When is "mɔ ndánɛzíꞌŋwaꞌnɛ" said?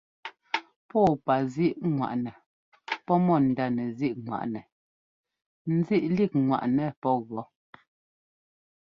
3.25-4.61